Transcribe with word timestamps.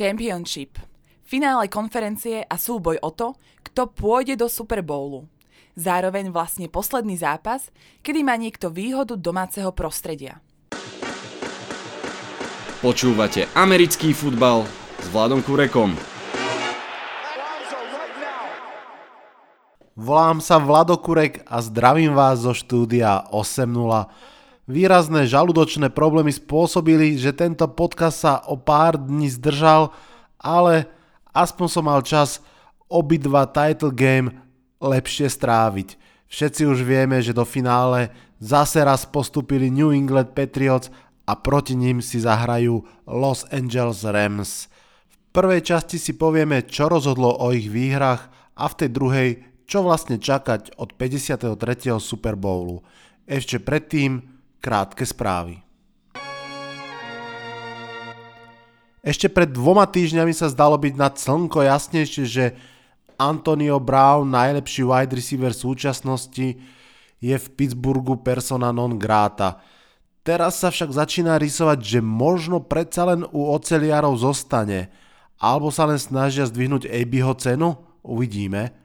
Championship. 0.00 0.80
Finále 1.28 1.68
konferencie 1.68 2.40
a 2.40 2.56
súboj 2.56 3.04
o 3.04 3.12
to, 3.12 3.36
kto 3.60 3.92
pôjde 3.92 4.40
do 4.40 4.48
Super 4.48 4.80
Bowlu. 4.80 5.28
Zároveň 5.76 6.32
vlastne 6.32 6.72
posledný 6.72 7.20
zápas, 7.20 7.68
kedy 8.00 8.24
má 8.24 8.32
niekto 8.40 8.72
výhodu 8.72 9.20
domáceho 9.20 9.68
prostredia. 9.76 10.40
Počúvate 12.80 13.44
americký 13.52 14.16
futbal 14.16 14.64
s 15.04 15.06
Vladom 15.12 15.44
Kurekom. 15.44 15.92
Volám 20.00 20.40
sa 20.40 20.56
Vlado 20.56 20.96
Kurek 20.96 21.44
a 21.44 21.60
zdravím 21.60 22.16
vás 22.16 22.40
zo 22.40 22.56
štúdia 22.56 23.28
8.0. 23.36 24.39
Výrazné 24.70 25.26
žalúdočné 25.26 25.90
problémy 25.90 26.30
spôsobili, 26.30 27.18
že 27.18 27.34
tento 27.34 27.66
podcast 27.66 28.22
sa 28.22 28.38
o 28.46 28.54
pár 28.54 29.02
dní 29.02 29.26
zdržal, 29.26 29.90
ale 30.38 30.86
aspoň 31.34 31.66
som 31.66 31.90
mal 31.90 31.98
čas 32.06 32.38
obidva 32.86 33.50
title 33.50 33.90
game 33.90 34.30
lepšie 34.78 35.26
stráviť. 35.26 35.98
Všetci 36.30 36.70
už 36.70 36.86
vieme, 36.86 37.18
že 37.18 37.34
do 37.34 37.42
finále 37.42 38.14
zase 38.38 38.78
raz 38.86 39.02
postupili 39.10 39.74
New 39.74 39.90
England 39.90 40.38
Patriots 40.38 40.86
a 41.26 41.34
proti 41.34 41.74
ním 41.74 41.98
si 41.98 42.22
zahrajú 42.22 42.86
Los 43.10 43.50
Angeles 43.50 44.06
Rams. 44.06 44.70
V 45.10 45.18
prvej 45.34 45.66
časti 45.66 45.98
si 45.98 46.14
povieme, 46.14 46.62
čo 46.62 46.86
rozhodlo 46.86 47.42
o 47.42 47.50
ich 47.50 47.66
výhrach 47.66 48.30
a 48.54 48.70
v 48.70 48.86
tej 48.86 48.90
druhej, 48.94 49.30
čo 49.66 49.82
vlastne 49.82 50.22
čakať 50.22 50.78
od 50.78 50.94
53. 50.94 51.58
Super 51.98 52.38
Bowlu. 52.38 52.86
Ešte 53.26 53.58
predtým 53.58 54.38
krátke 54.60 55.08
správy. 55.08 55.64
Ešte 59.00 59.32
pred 59.32 59.48
dvoma 59.48 59.88
týždňami 59.88 60.36
sa 60.36 60.52
zdalo 60.52 60.76
byť 60.76 60.94
nad 60.94 61.16
slnko 61.16 61.64
jasnejšie, 61.64 62.24
že 62.28 62.44
Antonio 63.16 63.80
Brown, 63.80 64.28
najlepší 64.28 64.84
wide 64.84 65.16
receiver 65.16 65.56
súčasnosti, 65.56 66.60
je 67.20 67.36
v 67.36 67.46
Pittsburghu 67.52 68.20
persona 68.20 68.72
non 68.72 68.96
grata. 69.00 69.60
Teraz 70.20 70.60
sa 70.60 70.68
však 70.68 70.92
začína 70.92 71.40
rysovať, 71.40 71.80
že 71.80 72.00
možno 72.04 72.60
predsa 72.60 73.08
len 73.08 73.24
u 73.32 73.48
oceliarov 73.48 74.20
zostane, 74.20 74.92
alebo 75.40 75.72
sa 75.72 75.88
len 75.88 75.96
snažia 75.96 76.44
zdvihnúť 76.44 76.88
ABho 76.88 77.32
cenu? 77.40 77.80
Uvidíme. 78.04 78.76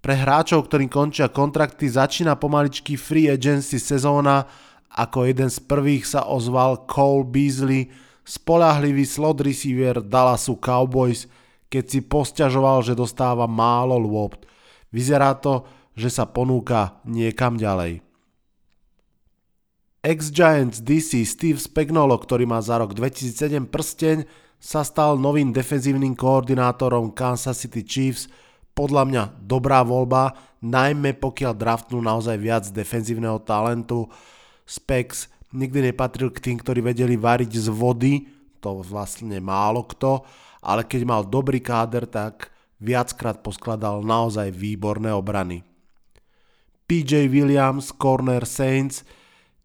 Pre 0.00 0.16
hráčov, 0.16 0.68
ktorým 0.68 0.88
končia 0.88 1.28
kontrakty, 1.32 1.88
začína 1.88 2.36
pomaličky 2.36 2.96
free 2.96 3.28
agency 3.28 3.76
sezóna 3.76 4.48
ako 4.90 5.30
jeden 5.30 5.46
z 5.50 5.58
prvých 5.62 6.04
sa 6.06 6.26
ozval 6.26 6.86
Cole 6.90 7.26
Beasley, 7.26 7.90
spolahlivý 8.26 9.06
slot 9.06 9.42
receiver 9.42 10.02
Dallasu 10.02 10.58
Cowboys, 10.58 11.30
keď 11.70 11.84
si 11.86 12.00
posťažoval, 12.02 12.82
že 12.82 12.98
dostáva 12.98 13.46
málo 13.46 13.94
lôpt. 13.98 14.46
Vyzerá 14.90 15.38
to, 15.38 15.62
že 15.94 16.10
sa 16.10 16.26
ponúka 16.26 16.98
niekam 17.06 17.54
ďalej. 17.54 18.02
Ex-Giants 20.00 20.80
DC 20.80 21.28
Steve 21.28 21.60
Spagnolo, 21.60 22.16
ktorý 22.16 22.48
má 22.48 22.58
za 22.64 22.80
rok 22.80 22.96
2007 22.96 23.68
prsteň, 23.68 24.24
sa 24.60 24.80
stal 24.84 25.20
novým 25.20 25.52
defenzívnym 25.52 26.16
koordinátorom 26.16 27.12
Kansas 27.12 27.60
City 27.64 27.84
Chiefs. 27.84 28.28
Podľa 28.72 29.02
mňa 29.08 29.22
dobrá 29.44 29.84
voľba, 29.84 30.36
najmä 30.64 31.16
pokiaľ 31.20 31.52
draftnú 31.52 32.00
naozaj 32.00 32.36
viac 32.40 32.64
defenzívneho 32.72 33.40
talentu. 33.44 34.08
Spex 34.70 35.26
nikdy 35.50 35.90
nepatril 35.90 36.30
k 36.30 36.38
tým, 36.38 36.56
ktorí 36.62 36.78
vedeli 36.78 37.18
variť 37.18 37.66
z 37.66 37.68
vody, 37.74 38.30
to 38.62 38.86
vlastne 38.86 39.42
málo 39.42 39.82
kto, 39.82 40.22
ale 40.62 40.86
keď 40.86 41.02
mal 41.02 41.22
dobrý 41.26 41.58
káder, 41.58 42.06
tak 42.06 42.54
viackrát 42.78 43.42
poskladal 43.42 44.06
naozaj 44.06 44.54
výborné 44.54 45.10
obrany. 45.10 45.66
PJ 46.86 47.26
Williams, 47.26 47.90
corner 47.90 48.46
Saints, 48.46 49.02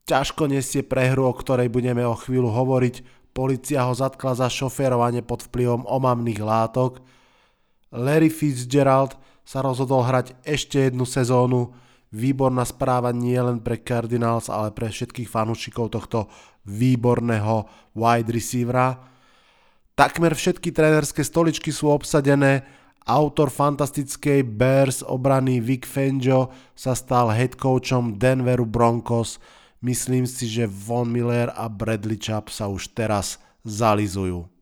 ťažko 0.09 0.50
nesie 0.50 0.81
prehru, 0.81 1.29
o 1.29 1.34
ktorej 1.34 1.69
budeme 1.69 2.02
o 2.06 2.18
chvíľu 2.18 2.50
hovoriť, 2.50 3.06
policia 3.35 3.85
ho 3.85 3.94
zatkla 3.94 4.38
za 4.38 4.47
šoférovanie 4.50 5.22
pod 5.22 5.46
vplyvom 5.46 5.85
omamných 5.85 6.41
látok. 6.41 7.02
Larry 7.94 8.34
Fitzgerald 8.34 9.18
sa 9.46 9.62
rozhodol 9.62 10.02
hrať 10.02 10.34
ešte 10.46 10.90
jednu 10.90 11.06
sezónu, 11.06 11.74
výborná 12.16 12.64
správa 12.64 13.12
nie 13.12 13.36
len 13.36 13.59
pre 13.59 13.76
Cardinals, 13.76 14.48
ale 14.48 14.72
pre 14.72 14.88
všetkých 14.88 15.28
fanúšikov 15.28 15.92
tohto 15.92 16.31
výborného 16.64 17.68
wide 17.92 18.31
receivera. 18.31 18.96
Takmer 20.00 20.31
všetky 20.31 20.72
trénerské 20.72 21.28
stoličky 21.28 21.76
sú 21.76 21.92
obsadené, 21.92 22.64
autor 23.03 23.52
fantastickej 23.52 24.48
Bears 24.48 25.03
obrany 25.03 25.59
Vic 25.59 25.84
Fangio 25.84 26.56
sa 26.74 26.96
stal 26.96 27.30
head 27.36 27.59
coachom 27.59 28.16
Denveru 28.16 28.66
Broncos. 28.66 29.38
Myslím 29.84 30.26
si, 30.26 30.47
že 30.50 30.66
Von 30.66 31.12
Miller 31.12 31.53
a 31.53 31.68
Bradley 31.68 32.18
Chubb 32.18 32.50
sa 32.50 32.66
už 32.72 32.96
teraz 32.96 33.38
zalizujú. 33.62 34.54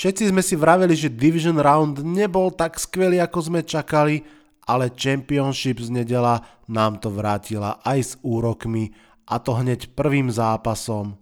Všetci 0.00 0.32
sme 0.32 0.40
si 0.40 0.56
vraveli, 0.56 0.96
že 0.96 1.12
Division 1.12 1.60
Round 1.60 2.00
nebol 2.00 2.48
tak 2.56 2.80
skvelý, 2.80 3.20
ako 3.20 3.52
sme 3.52 3.60
čakali, 3.60 4.24
ale 4.64 4.96
Championship 4.96 5.76
z 5.76 5.92
nedela 5.92 6.40
nám 6.72 7.04
to 7.04 7.12
vrátila 7.12 7.84
aj 7.84 8.00
s 8.00 8.16
úrokmi 8.24 8.96
a 9.28 9.36
to 9.36 9.60
hneď 9.60 9.92
prvým 9.92 10.32
zápasom. 10.32 11.20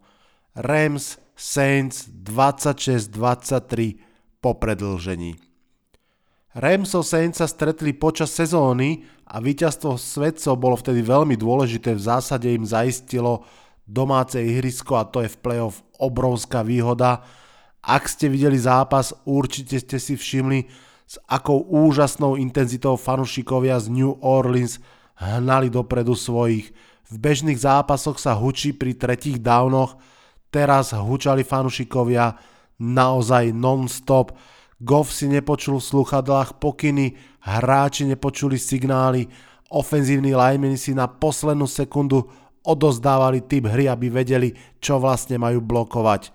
Rams 0.55 1.19
Saints 1.35 2.07
26-23 2.07 3.99
po 4.39 4.55
predlžení. 4.55 5.35
Ramsov 6.55 7.03
Saints 7.03 7.43
sa 7.43 7.51
stretli 7.51 7.99
počas 7.99 8.31
sezóny 8.31 9.03
a 9.27 9.43
víťazstvo 9.43 9.99
svedcov 9.99 10.55
bolo 10.55 10.79
vtedy 10.79 11.03
veľmi 11.03 11.35
dôležité, 11.35 11.99
v 11.99 12.07
zásade 12.15 12.47
im 12.47 12.63
zaistilo 12.63 13.43
domáce 13.83 14.39
ihrisko 14.39 15.03
a 15.03 15.11
to 15.11 15.27
je 15.27 15.35
v 15.35 15.41
playoff 15.43 15.83
obrovská 15.99 16.63
výhoda, 16.63 17.27
ak 17.83 18.11
ste 18.11 18.27
videli 18.29 18.59
zápas, 18.59 19.15
určite 19.25 19.79
ste 19.79 19.97
si 20.03 20.19
všimli, 20.19 20.67
s 21.09 21.17
akou 21.25 21.65
úžasnou 21.65 22.37
intenzitou 22.37 23.01
fanušikovia 23.01 23.81
z 23.81 23.89
New 23.89 24.13
Orleans 24.21 24.77
hnali 25.17 25.73
dopredu 25.73 26.13
svojich. 26.13 26.69
V 27.09 27.15
bežných 27.17 27.57
zápasoch 27.57 28.21
sa 28.21 28.37
hučí 28.37 28.77
pri 28.77 28.93
tretích 28.93 29.41
downoch, 29.41 29.97
teraz 30.53 30.93
hučali 30.93 31.41
fanušikovia 31.49 32.37
naozaj 32.77 33.57
non-stop. 33.57 34.37
Goff 34.79 35.11
si 35.11 35.27
nepočul 35.27 35.81
v 35.81 35.89
sluchadlách 35.89 36.61
pokyny, 36.61 37.17
hráči 37.41 38.05
nepočuli 38.05 38.61
signály, 38.61 39.27
ofenzívni 39.73 40.37
linemeni 40.37 40.77
si 40.77 40.93
na 40.93 41.09
poslednú 41.09 41.65
sekundu 41.65 42.29
odozdávali 42.69 43.49
typ 43.49 43.65
hry, 43.65 43.89
aby 43.89 44.13
vedeli, 44.13 44.53
čo 44.77 45.01
vlastne 45.01 45.41
majú 45.41 45.65
blokovať. 45.65 46.31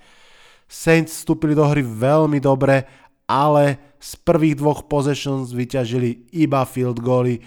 Saints 0.74 1.22
vstúpili 1.22 1.54
do 1.54 1.70
hry 1.70 1.86
veľmi 1.86 2.42
dobre, 2.42 2.82
ale 3.30 3.94
z 4.02 4.18
prvých 4.26 4.58
dvoch 4.58 4.90
possessions 4.90 5.54
vyťažili 5.54 6.34
iba 6.34 6.66
field 6.66 6.98
goally, 6.98 7.38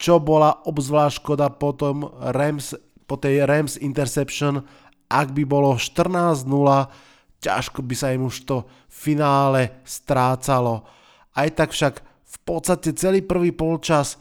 čo 0.00 0.16
bola 0.16 0.64
obzvlášť 0.64 1.20
škoda 1.20 1.52
potom 1.52 2.08
Rams, 2.32 2.72
po 3.04 3.20
tej 3.20 3.44
Rams 3.44 3.76
interception, 3.76 4.64
ak 5.12 5.36
by 5.36 5.44
bolo 5.44 5.76
14-0, 5.76 6.48
ťažko 7.44 7.84
by 7.84 7.94
sa 7.94 8.16
im 8.16 8.24
už 8.24 8.48
to 8.48 8.64
finále 8.88 9.84
strácalo. 9.84 10.88
Aj 11.36 11.52
tak 11.52 11.76
však 11.76 12.00
v 12.02 12.36
podstate 12.40 12.96
celý 12.96 13.20
prvý 13.20 13.52
polčas 13.52 14.16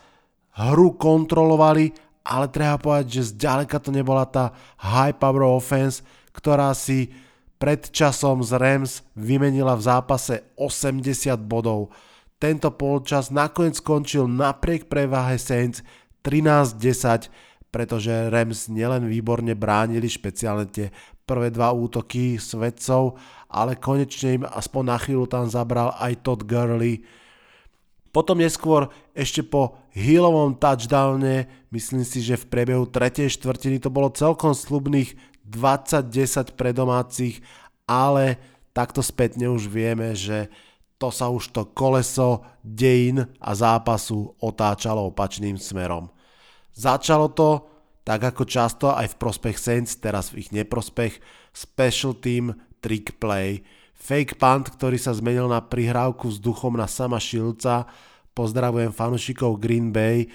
hru 0.60 1.00
kontrolovali, 1.00 1.96
ale 2.28 2.52
treba 2.52 2.76
povedať, 2.76 3.08
že 3.08 3.32
zďaleka 3.32 3.80
to 3.80 3.96
nebola 3.96 4.28
tá 4.28 4.52
high 4.84 5.16
power 5.16 5.48
offense, 5.48 6.04
ktorá 6.36 6.76
si 6.76 7.31
pred 7.62 7.94
časom 7.94 8.42
z 8.42 8.58
Rams 8.58 9.06
vymenila 9.14 9.78
v 9.78 9.86
zápase 9.86 10.50
80 10.58 11.38
bodov. 11.46 11.94
Tento 12.42 12.74
polčas 12.74 13.30
nakoniec 13.30 13.78
skončil 13.78 14.26
napriek 14.26 14.90
preváhe 14.90 15.38
Saints 15.38 15.86
13-10, 16.26 17.30
pretože 17.70 18.34
Rams 18.34 18.66
nielen 18.66 19.06
výborne 19.06 19.54
bránili 19.54 20.10
špeciálne 20.10 20.66
tie 20.74 20.90
prvé 21.30 21.54
dva 21.54 21.70
útoky 21.70 22.42
svedcov, 22.42 23.22
ale 23.46 23.78
konečne 23.78 24.42
im 24.42 24.44
aspoň 24.50 24.84
na 24.90 24.98
chvíľu 24.98 25.30
tam 25.30 25.46
zabral 25.46 25.94
aj 26.02 26.26
Todd 26.26 26.50
Gurley. 26.50 27.06
Potom 28.10 28.42
neskôr 28.42 28.90
ešte 29.14 29.46
po 29.46 29.78
Hillovom 29.94 30.58
touchdowne, 30.58 31.48
myslím 31.70 32.04
si, 32.04 32.26
že 32.26 32.42
v 32.42 32.50
priebehu 32.50 32.90
3. 32.90 33.30
štvrtiny 33.32 33.80
to 33.80 33.94
bolo 33.94 34.12
celkom 34.12 34.52
slubných 34.52 35.16
20-10 35.52 36.56
pre 36.56 36.72
domácich, 36.72 37.44
ale 37.84 38.40
takto 38.72 39.04
spätne 39.04 39.52
už 39.52 39.68
vieme, 39.68 40.16
že 40.16 40.48
to 40.96 41.12
sa 41.12 41.28
už 41.28 41.52
to 41.52 41.68
koleso 41.76 42.46
dejín 42.64 43.26
a 43.42 43.52
zápasu 43.52 44.38
otáčalo 44.40 45.12
opačným 45.12 45.60
smerom. 45.60 46.08
Začalo 46.72 47.34
to 47.36 47.68
tak 48.02 48.34
ako 48.34 48.44
často 48.50 48.90
aj 48.94 49.14
v 49.14 49.20
prospech 49.20 49.58
Saints, 49.62 49.94
teraz 50.02 50.34
v 50.34 50.42
ich 50.46 50.50
neprospech, 50.50 51.22
special 51.54 52.18
team, 52.18 52.58
trick 52.82 53.22
play, 53.22 53.62
fake 53.94 54.42
punt, 54.42 54.74
ktorý 54.74 54.98
sa 54.98 55.14
zmenil 55.14 55.46
na 55.46 55.62
prihrávku 55.62 56.26
s 56.30 56.42
duchom 56.42 56.82
na 56.82 56.90
sama 56.90 57.22
Šilca, 57.22 57.86
pozdravujem 58.34 58.90
fanúšikov 58.90 59.62
Green 59.62 59.94
Bay 59.94 60.34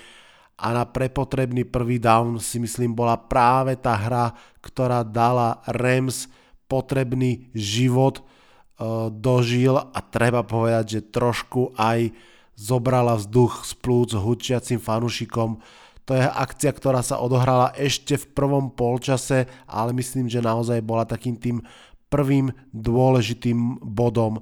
a 0.56 0.66
na 0.72 0.84
prepotrebný 0.88 1.68
prvý 1.68 2.00
down 2.00 2.40
si 2.40 2.56
myslím 2.56 2.96
bola 2.96 3.20
práve 3.20 3.76
tá 3.76 3.92
hra, 3.92 4.32
ktorá 4.64 5.04
dala 5.04 5.60
Rams 5.68 6.32
potrebný 6.64 7.52
život, 7.52 8.24
uh, 8.24 9.12
dožil 9.12 9.76
a 9.76 9.98
treba 10.00 10.40
povedať, 10.42 10.98
že 10.98 11.08
trošku 11.12 11.76
aj 11.76 12.10
zobrala 12.56 13.20
vzduch 13.20 13.68
z 13.68 13.72
plúc 13.84 14.10
hučiacim 14.16 14.80
fanúšikom, 14.80 15.60
to 16.06 16.14
je 16.14 16.22
akcia, 16.22 16.70
ktorá 16.70 17.02
sa 17.02 17.18
odohrala 17.18 17.74
ešte 17.74 18.14
v 18.14 18.30
prvom 18.30 18.70
polčase, 18.70 19.50
ale 19.66 19.90
myslím, 19.98 20.30
že 20.30 20.38
naozaj 20.38 20.78
bola 20.78 21.02
takým 21.02 21.34
tým 21.34 21.58
prvým 22.06 22.54
dôležitým 22.70 23.82
bodom. 23.82 24.38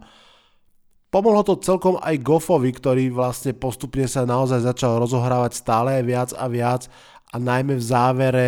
Pomohlo 1.15 1.47
to 1.47 1.55
celkom 1.63 1.95
aj 2.03 2.27
Goffovi, 2.27 2.75
ktorý 2.75 3.15
vlastne 3.15 3.55
postupne 3.55 4.03
sa 4.11 4.27
naozaj 4.27 4.67
začal 4.67 4.99
rozohrávať 4.99 5.55
stále 5.55 6.03
viac 6.03 6.35
a 6.35 6.51
viac 6.51 6.91
a 7.31 7.39
najmä 7.39 7.79
v 7.79 7.87
závere, 7.87 8.47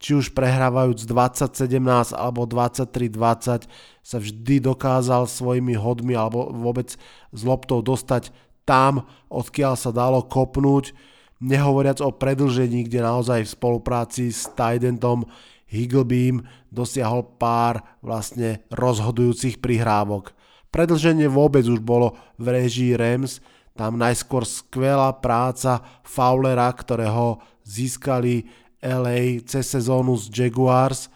či 0.00 0.16
už 0.16 0.32
prehrávajúc 0.32 1.04
20-17 1.04 2.16
alebo 2.16 2.48
23-20, 2.48 3.68
sa 4.00 4.16
vždy 4.16 4.64
dokázal 4.64 5.28
svojimi 5.28 5.76
hodmi 5.76 6.16
alebo 6.16 6.48
vôbec 6.56 6.96
s 7.36 7.40
loptou 7.44 7.84
dostať 7.84 8.32
tam, 8.64 9.04
odkiaľ 9.28 9.76
sa 9.76 9.92
dalo 9.92 10.24
kopnúť 10.24 10.96
nehovoriac 11.44 12.00
o 12.00 12.16
predlžení, 12.16 12.88
kde 12.88 13.04
naozaj 13.04 13.44
v 13.44 13.54
spolupráci 13.60 14.32
s 14.32 14.48
Tidentom 14.56 15.28
Higglebeam 15.68 16.48
dosiahol 16.72 17.28
pár 17.36 17.84
vlastne 18.00 18.64
rozhodujúcich 18.72 19.60
prihrávok. 19.60 20.35
Predlženie 20.76 21.24
vôbec 21.32 21.64
už 21.64 21.80
bolo 21.80 22.20
v 22.36 22.52
režii 22.52 22.92
Rams, 23.00 23.40
tam 23.72 23.96
najskôr 23.96 24.44
skvelá 24.44 25.08
práca 25.24 25.80
Fowlera, 26.04 26.68
ktorého 26.68 27.40
získali 27.64 28.44
LA 28.84 29.40
cez 29.48 29.72
sezónu 29.72 30.20
z 30.20 30.28
Jaguars. 30.28 31.08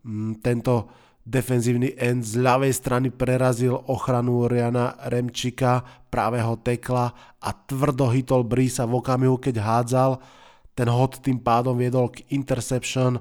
Mm, 0.00 0.40
tento 0.40 0.88
defenzívny 1.28 1.92
end 1.92 2.24
z 2.24 2.40
ľavej 2.40 2.72
strany 2.72 3.12
prerazil 3.12 3.76
ochranu 3.84 4.48
Riana 4.48 4.96
Remčika, 5.04 5.84
pravého 6.08 6.56
tekla 6.64 7.12
a 7.36 7.52
tvrdo 7.52 8.08
hitol 8.08 8.48
Brisa 8.48 8.88
v 8.88 8.96
okamihu, 8.96 9.36
keď 9.36 9.60
hádzal. 9.60 10.24
Ten 10.72 10.88
hod 10.88 11.20
tým 11.20 11.36
pádom 11.36 11.76
viedol 11.76 12.08
k 12.16 12.24
interception 12.32 13.20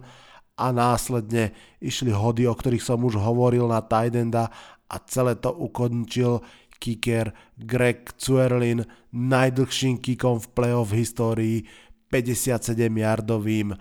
a 0.56 0.72
následne 0.72 1.52
išli 1.84 2.16
hody, 2.16 2.48
o 2.48 2.56
ktorých 2.56 2.80
som 2.80 3.04
už 3.04 3.20
hovoril 3.20 3.68
na 3.68 3.84
Tidenda 3.84 4.48
a 4.92 4.96
celé 5.08 5.40
to 5.40 5.56
ukončil 5.56 6.44
kicker 6.82 7.32
Greg 7.56 8.12
Zuerlin 8.20 8.84
najdlhším 9.14 10.04
kickom 10.04 10.44
v 10.44 10.48
playoff 10.52 10.92
histórii 10.92 11.64
57-yardovým 12.12 13.72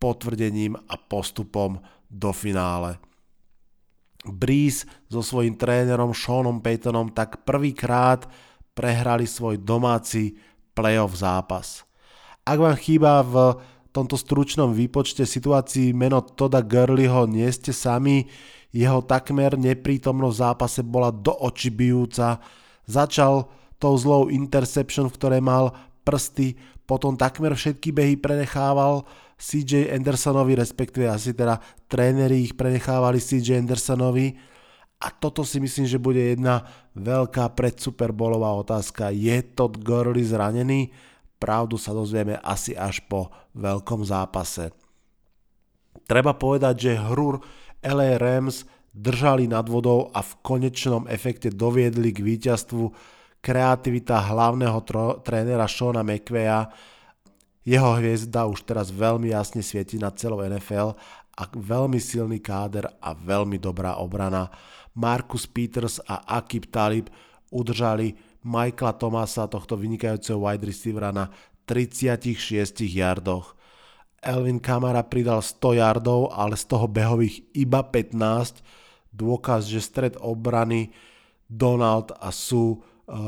potvrdením 0.00 0.78
a 0.88 0.94
postupom 0.96 1.76
do 2.08 2.32
finále. 2.32 2.96
Breeze 4.24 4.88
so 5.12 5.20
svojím 5.20 5.60
trénerom 5.60 6.16
Seanom 6.16 6.64
Paytonom 6.64 7.12
tak 7.12 7.44
prvýkrát 7.44 8.24
prehrali 8.72 9.28
svoj 9.28 9.60
domáci 9.60 10.40
playoff 10.72 11.12
zápas. 11.12 11.84
Ak 12.44 12.56
vám 12.56 12.76
chýba 12.80 13.20
v 13.20 13.60
tomto 13.92 14.16
stručnom 14.16 14.72
výpočte 14.72 15.28
situácií 15.28 15.92
meno 15.92 16.24
Toda 16.24 16.64
Gurleyho, 16.64 17.28
nie 17.28 17.46
ste 17.52 17.70
sami, 17.70 18.26
jeho 18.74 19.06
takmer 19.06 19.54
neprítomnosť 19.54 20.34
v 20.34 20.42
zápase 20.42 20.80
bola 20.82 21.14
do 21.14 21.30
očí 21.30 21.70
bijúca. 21.70 22.42
Začal 22.90 23.46
tou 23.78 23.94
zlou 23.94 24.26
interception, 24.34 25.06
v 25.06 25.14
ktorej 25.14 25.42
mal 25.46 25.70
prsty, 26.02 26.58
potom 26.84 27.14
takmer 27.14 27.54
všetky 27.54 27.94
behy 27.94 28.18
prenechával 28.18 29.06
CJ 29.38 29.94
Andersonovi, 29.94 30.58
respektíve 30.58 31.06
asi 31.06 31.32
teda 31.32 31.62
tréneri 31.86 32.44
ich 32.44 32.58
prenechávali 32.58 33.22
CJ 33.22 33.62
Andersonovi 33.62 34.36
a 35.04 35.12
toto 35.12 35.44
si 35.44 35.60
myslím, 35.60 35.84
že 35.84 36.00
bude 36.00 36.20
jedna 36.20 36.64
veľká 36.96 37.52
predsuperbolová 37.52 38.56
otázka. 38.56 39.12
Je 39.12 39.36
Todd 39.42 39.76
Gurley 39.80 40.24
zranený? 40.24 40.96
Pravdu 41.36 41.76
sa 41.76 41.92
dozvieme 41.92 42.40
asi 42.40 42.72
až 42.72 43.04
po 43.04 43.28
veľkom 43.52 44.00
zápase. 44.00 44.72
Treba 46.08 46.32
povedať, 46.32 46.74
že 46.88 47.00
hru 47.00 47.36
LA 47.84 48.16
Rams 48.16 48.64
držali 48.94 49.44
nad 49.50 49.68
vodou 49.68 50.08
a 50.14 50.22
v 50.22 50.32
konečnom 50.40 51.04
efekte 51.10 51.52
doviedli 51.52 52.14
k 52.14 52.24
víťazstvu 52.24 52.84
kreativita 53.44 54.24
hlavného 54.24 54.78
tro- 54.88 55.20
trénera 55.20 55.68
Shona 55.68 56.00
McVeya, 56.00 56.72
jeho 57.64 57.96
hviezda 57.96 58.48
už 58.48 58.64
teraz 58.64 58.88
veľmi 58.88 59.32
jasne 59.32 59.60
svieti 59.60 60.00
na 60.00 60.08
celou 60.12 60.40
NFL 60.40 60.96
a 61.34 61.42
veľmi 61.52 62.00
silný 62.00 62.38
káder 62.40 62.88
a 63.00 63.12
veľmi 63.12 63.60
dobrá 63.60 64.00
obrana. 64.00 64.48
Marcus 64.94 65.44
Peters 65.50 65.98
a 66.06 66.22
Akib 66.38 66.70
Talib 66.70 67.10
udržali 67.50 68.14
Michaela 68.44 68.94
Thomasa, 68.94 69.48
tohto 69.48 69.74
vynikajúceho 69.74 70.38
wide 70.38 70.68
receivera 70.68 71.10
na 71.10 71.32
36 71.64 72.84
yardoch. 72.84 73.56
Elvin 74.24 74.58
Kamara 74.58 75.04
pridal 75.04 75.44
100 75.44 75.78
yardov, 75.78 76.32
ale 76.32 76.56
z 76.56 76.64
toho 76.64 76.88
behových 76.88 77.44
iba 77.52 77.84
15. 77.84 78.64
Dôkaz, 79.12 79.68
že 79.68 79.84
stred 79.84 80.16
obrany 80.18 80.90
Donald 81.46 82.10
a 82.18 82.32
Sue 82.32 82.74
eh, 82.74 82.80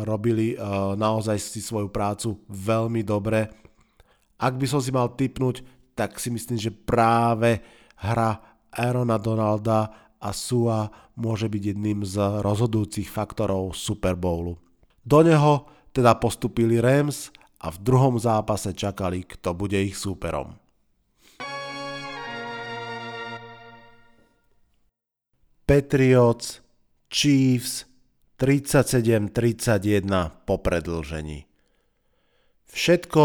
robili 0.09 0.57
eh, 0.57 0.61
naozaj 0.97 1.37
si 1.37 1.61
svoju 1.61 1.93
prácu 1.93 2.41
veľmi 2.49 3.05
dobre 3.05 3.67
ak 4.37 4.55
by 4.61 4.67
som 4.69 4.81
si 4.85 4.93
mal 4.93 5.17
typnúť, 5.17 5.65
tak 5.97 6.21
si 6.21 6.29
myslím, 6.29 6.61
že 6.61 6.73
práve 6.73 7.65
hra 7.97 8.37
Aarona 8.69 9.17
Donalda 9.17 10.13
a 10.21 10.31
Sua 10.37 10.93
môže 11.17 11.49
byť 11.49 11.63
jedným 11.73 12.05
z 12.05 12.45
rozhodujúcich 12.45 13.09
faktorov 13.09 13.73
Super 13.73 14.13
Bowlu. 14.13 14.61
Do 15.01 15.25
neho 15.25 15.65
teda 15.97 16.21
postupili 16.21 16.77
Rams 16.77 17.33
a 17.57 17.73
v 17.73 17.81
druhom 17.81 18.21
zápase 18.21 18.77
čakali, 18.77 19.25
kto 19.25 19.57
bude 19.57 19.81
ich 19.81 19.97
súperom. 19.97 20.53
Patriots, 25.67 26.63
Chiefs 27.11 27.91
37-31 28.39 30.07
po 30.47 30.63
predlžení. 30.63 31.43
Všetko, 32.71 33.23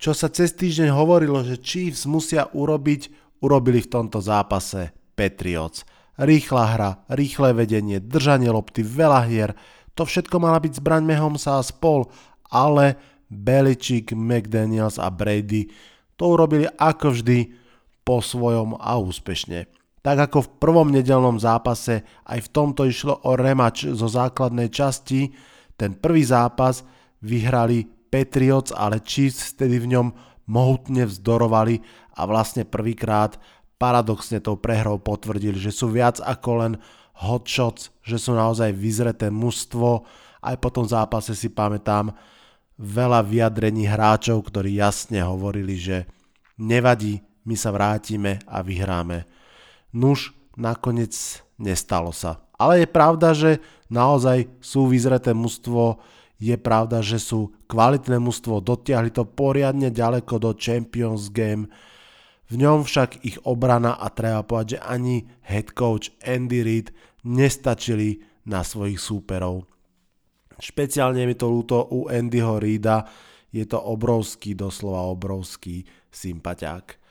čo 0.00 0.16
sa 0.16 0.32
cez 0.32 0.56
týždeň 0.56 0.88
hovorilo, 0.88 1.44
že 1.44 1.60
Chiefs 1.60 2.08
musia 2.08 2.48
urobiť, 2.48 3.12
urobili 3.44 3.84
v 3.84 3.92
tomto 3.92 4.24
zápase 4.24 4.88
Patriots. 5.12 5.84
Rýchla 6.16 6.64
hra, 6.64 6.90
rýchle 7.12 7.52
vedenie, 7.52 8.00
držanie 8.00 8.48
lopty, 8.48 8.80
veľa 8.80 9.28
hier, 9.28 9.52
to 9.92 10.08
všetko 10.08 10.40
mala 10.40 10.64
byť 10.64 10.80
zbraň 10.80 11.04
Mahomesa 11.04 11.60
a 11.60 11.62
spol, 11.62 12.08
ale 12.48 12.96
Belichick, 13.28 14.16
McDaniels 14.16 14.96
a 14.96 15.12
Brady 15.12 15.68
to 16.16 16.24
urobili 16.24 16.64
ako 16.80 17.12
vždy 17.12 17.52
po 18.00 18.24
svojom 18.24 18.80
a 18.80 18.96
úspešne. 18.96 19.81
Tak 20.02 20.30
ako 20.30 20.38
v 20.42 20.52
prvom 20.58 20.88
nedelnom 20.90 21.38
zápase, 21.38 22.02
aj 22.26 22.38
v 22.42 22.48
tomto 22.50 22.82
išlo 22.90 23.22
o 23.22 23.38
remač 23.38 23.86
zo 23.86 24.10
základnej 24.10 24.66
časti. 24.66 25.30
Ten 25.78 25.94
prvý 25.94 26.26
zápas 26.26 26.82
vyhrali 27.22 27.86
Patriots, 28.10 28.74
ale 28.74 28.98
Chiefs 29.06 29.54
vtedy 29.54 29.78
v 29.78 29.94
ňom 29.94 30.06
mohutne 30.50 31.06
vzdorovali 31.06 31.78
a 32.18 32.26
vlastne 32.26 32.66
prvýkrát 32.66 33.38
paradoxne 33.78 34.42
tou 34.42 34.58
prehrou 34.58 34.98
potvrdili, 34.98 35.56
že 35.56 35.70
sú 35.70 35.90
viac 35.90 36.18
ako 36.18 36.50
len 36.66 36.72
hotshots, 37.22 37.94
že 38.02 38.18
sú 38.18 38.34
naozaj 38.34 38.74
vyzreté 38.74 39.30
mužstvo. 39.30 40.02
Aj 40.42 40.56
po 40.58 40.68
tom 40.74 40.82
zápase 40.82 41.38
si 41.38 41.46
pamätám 41.46 42.10
veľa 42.78 43.22
vyjadrení 43.22 43.86
hráčov, 43.86 44.50
ktorí 44.50 44.82
jasne 44.82 45.22
hovorili, 45.22 45.78
že 45.78 46.10
nevadí, 46.58 47.22
my 47.46 47.54
sa 47.54 47.70
vrátime 47.70 48.42
a 48.46 48.62
vyhráme. 48.66 49.41
Nuž, 49.92 50.32
nakoniec 50.56 51.12
nestalo 51.60 52.12
sa. 52.12 52.40
Ale 52.56 52.84
je 52.84 52.88
pravda, 52.88 53.36
že 53.36 53.60
naozaj 53.92 54.48
sú 54.60 54.88
vyzreté 54.88 55.36
mužstvo, 55.36 56.00
je 56.42 56.56
pravda, 56.58 57.04
že 57.04 57.22
sú 57.22 57.54
kvalitné 57.70 58.18
mužstvo, 58.18 58.58
dotiahli 58.64 59.14
to 59.14 59.22
poriadne 59.22 59.94
ďaleko 59.94 60.42
do 60.42 60.50
Champions 60.58 61.30
Game. 61.30 61.70
V 62.50 62.58
ňom 62.58 62.82
však 62.82 63.22
ich 63.22 63.38
obrana 63.46 63.94
a 63.94 64.10
treba 64.10 64.42
povedať, 64.42 64.76
že 64.76 64.84
ani 64.84 65.24
head 65.46 65.72
coach 65.72 66.10
Andy 66.26 66.66
Reid 66.66 66.90
nestačili 67.22 68.26
na 68.44 68.66
svojich 68.66 68.98
súperov. 68.98 69.70
Špeciálne 70.58 71.22
mi 71.24 71.38
to 71.38 71.46
ľúto 71.48 71.90
u 71.94 72.10
Andyho 72.10 72.58
Reida, 72.58 73.06
je 73.52 73.62
to 73.68 73.78
obrovský, 73.78 74.56
doslova 74.56 75.10
obrovský 75.12 75.84
sympatiák. 76.10 77.01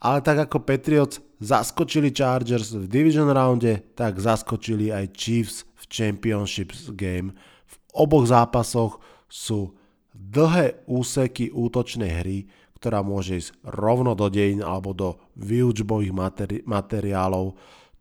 Ale 0.00 0.24
tak 0.24 0.48
ako 0.48 0.64
Patriots 0.64 1.20
zaskočili 1.44 2.08
Chargers 2.08 2.72
v 2.72 2.88
Division 2.88 3.28
rounde, 3.28 3.84
tak 3.92 4.16
zaskočili 4.16 4.88
aj 4.88 5.12
Chiefs 5.12 5.68
v 5.76 5.84
Championships 5.92 6.88
game. 6.96 7.36
V 7.68 7.74
oboch 7.92 8.24
zápasoch 8.24 8.96
sú 9.28 9.76
dlhé 10.16 10.84
úseky 10.88 11.52
útočnej 11.52 12.12
hry, 12.24 12.38
ktorá 12.80 13.04
môže 13.04 13.36
ísť 13.36 13.50
rovno 13.76 14.16
do 14.16 14.32
dejín 14.32 14.64
alebo 14.64 14.96
do 14.96 15.20
výučbových 15.36 16.14
materi- 16.16 16.64
materiálov. 16.64 17.56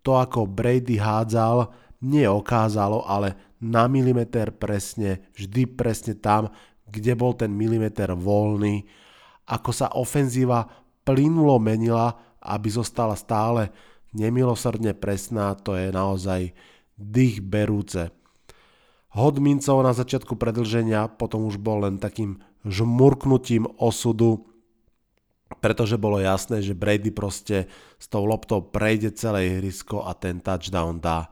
To, 0.08 0.12
ako 0.16 0.48
Brady 0.48 0.96
hádzal, 0.96 1.68
neokázalo, 2.00 3.04
ale 3.04 3.36
na 3.60 3.92
milimeter 3.92 4.56
presne, 4.56 5.28
vždy 5.36 5.68
presne 5.76 6.16
tam, 6.16 6.48
kde 6.88 7.12
bol 7.20 7.36
ten 7.36 7.52
milimeter 7.52 8.16
voľný, 8.16 8.88
ako 9.52 9.72
sa 9.76 9.92
ofenzíva 10.00 10.64
plynulo 11.10 11.58
menila, 11.58 12.14
aby 12.38 12.70
zostala 12.70 13.18
stále 13.18 13.74
nemilosrdne 14.14 14.94
presná, 14.94 15.58
to 15.58 15.74
je 15.74 15.90
naozaj 15.90 16.54
dých 16.94 17.42
berúce. 17.42 18.14
Hod 19.10 19.42
mincov 19.42 19.82
na 19.82 19.90
začiatku 19.90 20.38
predlženia 20.38 21.10
potom 21.10 21.50
už 21.50 21.58
bol 21.58 21.82
len 21.82 21.98
takým 21.98 22.38
žmurknutím 22.62 23.66
osudu, 23.82 24.46
pretože 25.58 25.98
bolo 25.98 26.22
jasné, 26.22 26.62
že 26.62 26.78
Brady 26.78 27.10
proste 27.10 27.66
s 27.98 28.06
tou 28.06 28.30
loptou 28.30 28.62
prejde 28.62 29.10
celé 29.18 29.58
ihrisko 29.58 30.06
a 30.06 30.14
ten 30.14 30.38
touchdown 30.38 31.02
dá. 31.02 31.26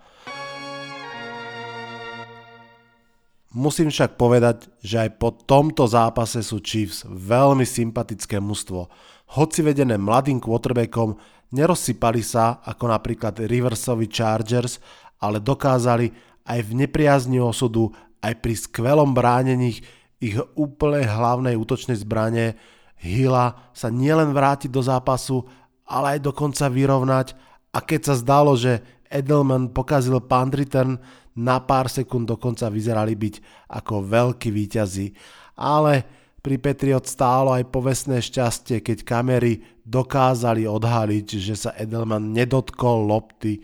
Musím 3.54 3.94
však 3.94 4.22
povedať, 4.22 4.70
že 4.82 5.08
aj 5.08 5.10
po 5.18 5.34
tomto 5.34 5.86
zápase 5.90 6.42
sú 6.46 6.62
Chiefs 6.62 7.06
veľmi 7.06 7.66
sympatické 7.66 8.42
mužstvo. 8.42 8.90
Hoci 9.36 9.60
vedené 9.60 10.00
mladým 10.00 10.40
quarterbackom, 10.40 11.20
nerozsypali 11.52 12.24
sa 12.24 12.64
ako 12.64 12.88
napríklad 12.88 13.44
Riversovi 13.44 14.08
Chargers, 14.08 14.80
ale 15.20 15.44
dokázali 15.44 16.08
aj 16.48 16.60
v 16.64 16.72
nepriazni 16.86 17.40
osudu, 17.44 17.92
aj 18.24 18.40
pri 18.40 18.56
skvelom 18.56 19.12
bránení 19.12 19.84
ich 20.18 20.38
úplne 20.56 21.06
hlavnej 21.06 21.54
útočnej 21.60 22.00
zbrane 22.02 22.58
Hila 22.98 23.70
sa 23.78 23.94
nielen 23.94 24.34
vrátiť 24.34 24.74
do 24.74 24.82
zápasu, 24.82 25.46
ale 25.86 26.18
aj 26.18 26.34
dokonca 26.34 26.66
vyrovnať 26.66 27.38
a 27.70 27.78
keď 27.86 28.02
sa 28.10 28.16
zdalo, 28.18 28.58
že 28.58 28.82
Edelman 29.08 29.70
pokazil 29.72 30.18
punt 30.26 30.58
return, 30.58 30.98
na 31.38 31.62
pár 31.62 31.86
sekúnd 31.86 32.26
dokonca 32.26 32.66
vyzerali 32.66 33.14
byť 33.14 33.36
ako 33.70 34.02
veľkí 34.10 34.50
výťazí. 34.50 35.14
Ale 35.62 36.17
pri 36.42 36.56
Patriot 36.62 37.04
stálo 37.10 37.52
aj 37.52 37.68
povestné 37.70 38.24
šťastie, 38.24 38.80
keď 38.80 39.04
kamery 39.04 39.66
dokázali 39.84 40.64
odhaliť, 40.70 41.28
že 41.38 41.56
sa 41.58 41.72
Edelman 41.76 42.32
nedotkol 42.32 43.08
lopty. 43.08 43.62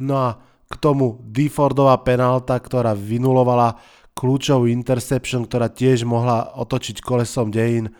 No 0.00 0.14
a 0.16 0.28
k 0.70 0.74
tomu 0.78 1.18
Defordová 1.26 1.98
penálta, 2.02 2.54
ktorá 2.58 2.94
vynulovala 2.94 3.80
kľúčovú 4.14 4.68
interception, 4.68 5.48
ktorá 5.48 5.72
tiež 5.72 6.04
mohla 6.04 6.52
otočiť 6.54 7.00
kolesom 7.00 7.48
dejín, 7.48 7.90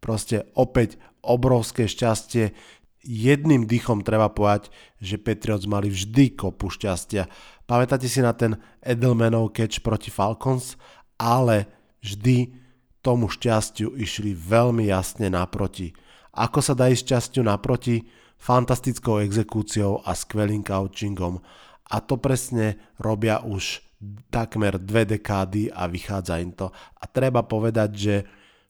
Proste 0.00 0.48
opäť 0.56 0.96
obrovské 1.20 1.84
šťastie. 1.84 2.56
Jedným 3.04 3.68
dýchom 3.68 4.00
treba 4.00 4.32
povedať, 4.32 4.72
že 5.00 5.20
Patriots 5.20 5.68
mali 5.68 5.92
vždy 5.92 6.36
kopu 6.36 6.72
šťastia. 6.72 7.28
Pamätáte 7.68 8.08
si 8.08 8.24
na 8.24 8.32
ten 8.32 8.56
Edelmanov 8.80 9.52
catch 9.52 9.84
proti 9.84 10.08
Falcons? 10.08 10.80
Ale 11.20 11.68
vždy 12.00 12.56
tomu 13.00 13.32
šťastiu 13.32 13.96
išli 13.96 14.36
veľmi 14.36 14.88
jasne 14.88 15.32
naproti. 15.32 15.92
Ako 16.36 16.60
sa 16.60 16.76
dá 16.76 16.88
ísť 16.92 17.04
šťastiu 17.06 17.42
naproti? 17.44 18.06
Fantastickou 18.40 19.20
exekúciou 19.20 20.00
a 20.00 20.16
skvelým 20.16 20.64
coachingom. 20.64 21.44
A 21.90 21.96
to 22.00 22.16
presne 22.16 22.80
robia 22.96 23.44
už 23.44 23.84
takmer 24.32 24.80
dve 24.80 25.04
dekády 25.04 25.68
a 25.68 25.84
vychádza 25.84 26.40
im 26.40 26.56
to. 26.56 26.72
A 26.72 27.04
treba 27.04 27.44
povedať, 27.44 27.90
že 27.92 28.14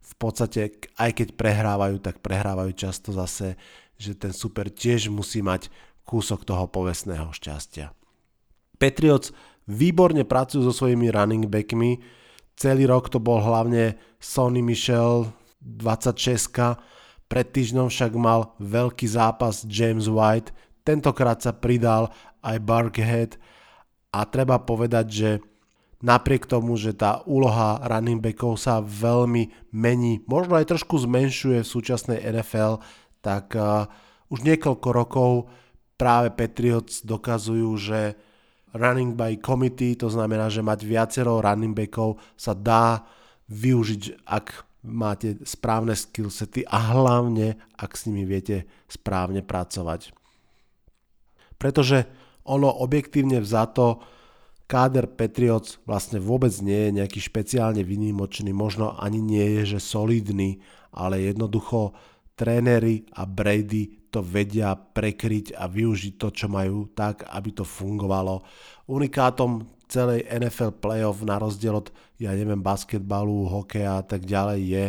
v 0.01 0.15
podstate, 0.19 0.91
aj 0.99 1.11
keď 1.15 1.29
prehrávajú, 1.39 2.03
tak 2.03 2.19
prehrávajú 2.19 2.73
často 2.75 3.15
zase, 3.15 3.55
že 3.95 4.17
ten 4.17 4.35
super 4.35 4.67
tiež 4.73 5.13
musí 5.13 5.45
mať 5.45 5.71
kúsok 6.03 6.43
toho 6.43 6.67
povestného 6.67 7.31
šťastia. 7.31 7.95
Patriots 8.81 9.31
výborne 9.69 10.27
pracujú 10.27 10.67
so 10.67 10.75
svojimi 10.75 11.13
running 11.13 11.47
backmi, 11.47 12.01
celý 12.61 12.85
rok 12.85 13.09
to 13.09 13.17
bol 13.17 13.40
hlavne 13.40 13.97
Sonny 14.21 14.61
Michel 14.61 15.33
26 15.64 16.76
pred 17.31 17.47
týždňom 17.49 17.88
však 17.88 18.12
mal 18.21 18.52
veľký 18.61 19.09
zápas 19.09 19.64
James 19.64 20.11
White, 20.11 20.52
tentokrát 20.85 21.40
sa 21.40 21.57
pridal 21.57 22.12
aj 22.45 22.57
Barkhead. 22.61 23.33
A 24.11 24.26
treba 24.26 24.59
povedať, 24.59 25.07
že 25.07 25.31
napriek 26.02 26.50
tomu, 26.50 26.75
že 26.75 26.90
tá 26.90 27.23
úloha 27.31 27.79
running 27.87 28.19
backov 28.19 28.59
sa 28.59 28.83
veľmi 28.83 29.71
mení, 29.71 30.26
možno 30.26 30.59
aj 30.59 30.75
trošku 30.75 30.99
zmenšuje 30.99 31.62
v 31.62 31.73
súčasnej 31.79 32.19
NFL, 32.19 32.83
tak 33.23 33.55
uh, 33.55 33.87
už 34.35 34.43
niekoľko 34.43 34.88
rokov 34.90 35.31
práve 35.95 36.35
Patriots 36.35 37.07
dokazujú, 37.07 37.71
že 37.79 38.19
running 38.75 39.19
by 39.19 39.39
committee, 39.43 39.99
to 39.99 40.11
znamená, 40.11 40.50
že 40.50 40.62
mať 40.62 40.87
viacero 40.87 41.43
running 41.43 41.75
backov 41.75 42.19
sa 42.39 42.55
dá 42.55 43.03
využiť, 43.50 44.27
ak 44.31 44.47
máte 44.87 45.43
správne 45.45 45.93
skillsety 45.93 46.65
a 46.65 46.97
hlavne, 46.97 47.61
ak 47.77 47.91
s 47.93 48.09
nimi 48.09 48.25
viete 48.25 48.65
správne 48.89 49.45
pracovať. 49.45 50.15
Pretože 51.61 52.09
ono 52.49 52.73
objektívne 52.73 53.45
vzato 53.45 54.00
káder 54.65 55.11
Patriots 55.11 55.83
vlastne 55.85 56.23
vôbec 56.23 56.55
nie 56.65 56.89
je 56.89 56.97
nejaký 57.03 57.21
špeciálne 57.21 57.85
vynimočný, 57.85 58.55
možno 58.55 58.97
ani 58.97 59.21
nie 59.21 59.61
je, 59.61 59.77
že 59.77 59.81
solidný, 59.83 60.62
ale 60.95 61.21
jednoducho 61.21 61.93
tréneri 62.39 63.05
a 63.12 63.29
Brady 63.29 64.00
to 64.11 64.21
vedia 64.21 64.75
prekryť 64.75 65.55
a 65.55 65.71
využiť 65.71 66.14
to, 66.19 66.29
čo 66.35 66.47
majú 66.50 66.90
tak, 66.93 67.25
aby 67.31 67.55
to 67.55 67.64
fungovalo. 67.64 68.43
Unikátom 68.90 69.67
celej 69.90 70.26
NFL 70.31 70.79
playoff 70.83 71.23
na 71.23 71.38
rozdiel 71.38 71.79
od, 71.79 71.88
ja 72.19 72.35
neviem, 72.35 72.62
basketbalu, 72.62 73.50
hokeja 73.50 74.02
a 74.02 74.05
tak 74.07 74.26
ďalej 74.26 74.61
je, 74.62 74.85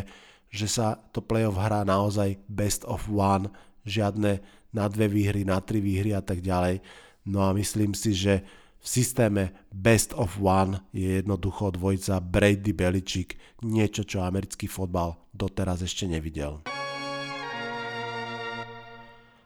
že 0.52 0.68
sa 0.68 1.00
to 1.16 1.24
playoff 1.24 1.58
hrá 1.58 1.82
naozaj 1.88 2.38
best 2.46 2.86
of 2.86 3.06
one, 3.10 3.50
žiadne 3.88 4.42
na 4.74 4.86
dve 4.88 5.08
výhry, 5.08 5.46
na 5.48 5.62
tri 5.62 5.80
výhry 5.80 6.14
a 6.14 6.22
tak 6.22 6.42
ďalej. 6.42 6.82
No 7.28 7.46
a 7.46 7.54
myslím 7.54 7.94
si, 7.94 8.18
že 8.18 8.42
v 8.82 8.88
systéme 8.90 9.54
Best 9.70 10.10
of 10.18 10.42
One 10.42 10.82
je 10.90 11.22
jednoducho 11.22 11.78
dvojica 11.78 12.18
Brady 12.18 12.74
Belichick, 12.74 13.38
niečo, 13.62 14.02
čo 14.02 14.26
americký 14.26 14.66
fotbal 14.66 15.22
doteraz 15.30 15.86
ešte 15.86 16.10
nevidel. 16.10 16.66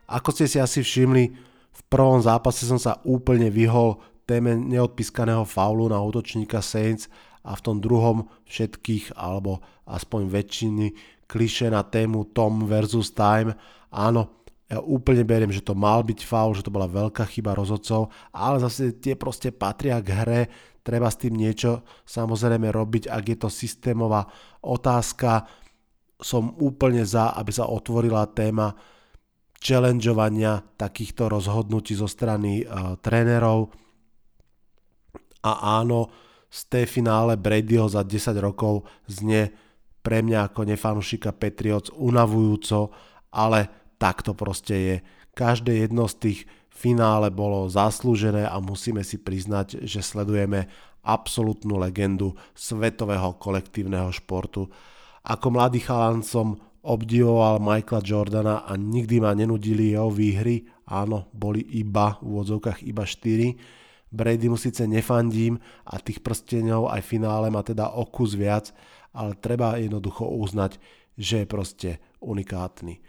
Ako 0.05 0.29
ste 0.33 0.45
si 0.45 0.57
asi 0.61 0.85
všimli, 0.85 1.23
v 1.75 1.81
prvom 1.91 2.21
zápase 2.23 2.63
som 2.63 2.79
sa 2.79 3.03
úplne 3.03 3.51
vyhol 3.51 3.99
téme 4.25 4.55
neodpískaného 4.57 5.45
faulu 5.45 5.91
na 5.91 6.01
útočníka 6.01 6.63
Saints 6.63 7.11
a 7.45 7.53
v 7.53 7.61
tom 7.61 7.77
druhom 7.77 8.25
všetkých, 8.49 9.13
alebo 9.13 9.61
aspoň 9.85 10.21
väčšiny 10.31 10.85
kliše 11.29 11.69
na 11.69 11.85
tému 11.85 12.33
Tom 12.33 12.65
versus 12.65 13.13
Time. 13.13 13.53
Áno, 13.93 14.45
ja 14.65 14.81
úplne 14.81 15.21
beriem, 15.21 15.53
že 15.53 15.61
to 15.61 15.77
mal 15.77 16.01
byť 16.01 16.25
faul, 16.25 16.57
že 16.57 16.65
to 16.65 16.73
bola 16.73 16.89
veľká 16.89 17.21
chyba 17.29 17.53
rozhodcov, 17.53 18.09
ale 18.33 18.57
zase 18.65 18.97
tie 18.97 19.13
proste 19.13 19.53
patria 19.53 20.01
k 20.01 20.09
hre, 20.09 20.41
treba 20.81 21.05
s 21.05 21.21
tým 21.21 21.37
niečo 21.37 21.85
samozrejme 22.05 22.73
robiť, 22.73 23.09
ak 23.09 23.23
je 23.29 23.37
to 23.37 23.49
systémová 23.49 24.25
otázka. 24.65 25.45
Som 26.17 26.57
úplne 26.57 27.05
za, 27.05 27.35
aby 27.37 27.51
sa 27.53 27.69
otvorila 27.69 28.25
téma 28.33 28.73
challengeovania 29.65 30.61
takýchto 30.77 31.25
rozhodnutí 31.25 31.97
zo 31.97 32.05
strany 32.05 32.61
uh, 32.61 32.93
trénerov. 33.01 33.73
A 35.41 35.81
áno, 35.81 36.13
z 36.45 36.61
té 36.69 36.81
finále 36.85 37.33
Bradyho 37.35 37.89
za 37.89 38.05
10 38.05 38.37
rokov 38.37 38.85
znie 39.09 39.49
pre 40.05 40.21
mňa 40.21 40.53
ako 40.53 40.61
nefanušika 40.69 41.33
Patriots 41.33 41.89
unavujúco, 41.97 42.93
ale 43.33 43.89
tak 43.97 44.21
to 44.21 44.37
proste 44.37 44.75
je. 44.77 44.95
Každé 45.33 45.89
jedno 45.89 46.05
z 46.05 46.15
tých 46.21 46.39
finále 46.69 47.33
bolo 47.33 47.65
zaslúžené 47.65 48.45
a 48.45 48.61
musíme 48.61 49.01
si 49.01 49.17
priznať, 49.17 49.81
že 49.81 50.05
sledujeme 50.05 50.69
absolútnu 51.01 51.81
legendu 51.81 52.37
svetového 52.53 53.35
kolektívneho 53.41 54.13
športu. 54.13 54.69
Ako 55.25 55.47
mladý 55.49 55.81
chalan 55.81 56.21
som 56.21 56.61
obdivoval 56.85 57.57
Michaela 57.57 58.05
Jordana 58.05 58.55
a 58.61 58.77
nikdy 58.77 59.17
ma 59.17 59.33
nenudili 59.33 59.97
jeho 59.97 60.13
výhry. 60.13 60.69
Áno, 60.85 61.25
boli 61.33 61.65
iba 61.81 62.21
v 62.21 62.29
úvodzovkách 62.29 62.85
iba 62.85 63.01
4. 63.01 64.13
Brady 64.13 64.47
mu 64.47 64.55
síce 64.55 64.85
nefandím 64.85 65.57
a 65.89 65.97
tých 65.97 66.21
prstenov 66.21 66.93
aj 66.93 67.01
finále 67.01 67.49
má 67.49 67.65
teda 67.65 67.89
o 67.97 68.05
kus 68.05 68.37
viac, 68.37 68.69
ale 69.11 69.33
treba 69.35 69.81
jednoducho 69.81 70.29
uznať, 70.29 70.77
že 71.17 71.43
je 71.43 71.47
proste 71.49 71.89
unikátny. 72.21 73.01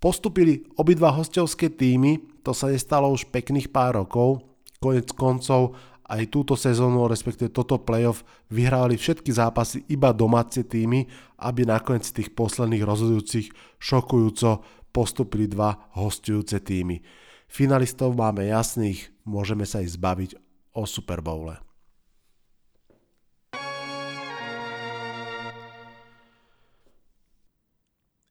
Postupili 0.00 0.64
obidva 0.80 1.12
hostovské 1.12 1.68
týmy, 1.68 2.40
to 2.40 2.56
sa 2.56 2.72
nestalo 2.72 3.12
už 3.12 3.28
pekných 3.28 3.68
pár 3.68 4.00
rokov, 4.00 4.40
konec 4.80 5.12
koncov 5.12 5.76
aj 6.10 6.26
túto 6.26 6.58
sezónu, 6.58 7.06
respektíve 7.06 7.54
toto 7.54 7.78
playoff, 7.78 8.26
vyhrávali 8.50 8.98
všetky 8.98 9.30
zápasy 9.30 9.86
iba 9.86 10.10
domáce 10.10 10.66
týmy, 10.66 11.06
aby 11.38 11.62
nakoniec 11.62 12.10
tých 12.10 12.34
posledných 12.34 12.82
rozhodujúcich 12.82 13.78
šokujúco 13.78 14.66
postupili 14.90 15.46
dva 15.46 15.78
hostujúce 15.94 16.58
týmy. 16.58 16.98
Finalistov 17.46 18.18
máme 18.18 18.50
jasných, 18.50 19.14
môžeme 19.22 19.62
sa 19.62 19.78
ich 19.78 19.94
zbaviť 19.94 20.34
o 20.74 20.82
Super 20.82 21.22
Bowle. 21.22 21.62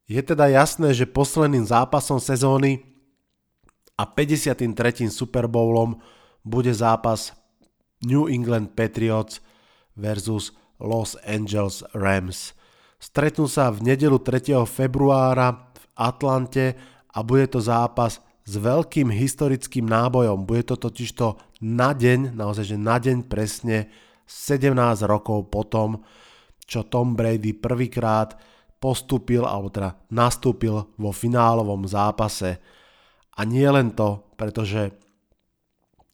Je 0.09 0.19
teda 0.25 0.51
jasné, 0.51 0.91
že 0.91 1.05
posledným 1.07 1.63
zápasom 1.63 2.17
sezóny 2.19 2.81
a 3.95 4.03
53. 4.03 5.07
Super 5.07 5.45
Bowlom 5.45 6.01
bude 6.41 6.73
zápas 6.73 7.38
New 8.03 8.31
England 8.31 8.75
Patriots 8.75 9.43
versus 9.99 10.55
Los 10.79 11.19
Angeles 11.27 11.83
Rams. 11.91 12.55
Stretnú 12.99 13.47
sa 13.47 13.71
v 13.71 13.95
nedelu 13.95 14.19
3. 14.19 14.63
februára 14.67 15.71
v 15.71 15.83
Atlante 15.95 16.75
a 17.11 17.23
bude 17.23 17.47
to 17.47 17.59
zápas 17.63 18.19
s 18.43 18.53
veľkým 18.55 19.11
historickým 19.11 19.87
nábojom. 19.87 20.43
Bude 20.43 20.63
to 20.67 20.75
totižto 20.75 21.39
na 21.63 21.95
deň, 21.95 22.35
naozaj 22.35 22.75
že 22.75 22.77
na 22.79 22.99
deň 22.99 23.27
presne 23.27 23.91
17 24.27 24.73
rokov 25.07 25.51
potom, 25.51 26.03
čo 26.63 26.87
Tom 26.87 27.15
Brady 27.15 27.55
prvýkrát 27.55 28.35
postúpil 28.79 29.43
alebo 29.43 29.67
teda 29.67 29.99
nastúpil 30.11 30.87
vo 30.95 31.11
finálovom 31.11 31.83
zápase. 31.83 32.59
A 33.35 33.43
nie 33.43 33.67
len 33.67 33.91
to, 33.95 34.23
pretože 34.35 34.95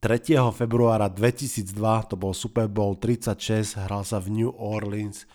3. 0.06 0.38
februára 0.54 1.10
2002, 1.10 1.74
to 2.06 2.14
bol 2.14 2.30
Super 2.30 2.70
Bowl 2.70 2.94
36, 2.94 3.90
hral 3.90 4.06
sa 4.06 4.22
v 4.22 4.38
New 4.38 4.54
Orleans, 4.54 5.26